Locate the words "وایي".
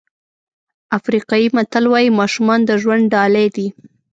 1.89-2.09